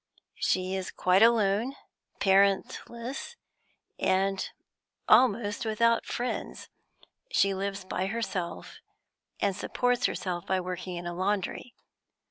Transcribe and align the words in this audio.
She 0.39 0.75
is 0.75 0.89
quite 0.89 1.21
alone, 1.21 1.75
parentless, 2.19 3.35
and 3.99 4.49
almost 5.07 5.63
without 5.63 6.07
friends. 6.07 6.69
She 7.29 7.53
lives 7.53 7.85
by 7.85 8.07
herself, 8.07 8.77
and 9.39 9.55
supports 9.55 10.07
herself 10.07 10.47
by 10.47 10.59
working 10.59 10.95
in 10.95 11.05
a 11.05 11.13
laundry. 11.13 11.75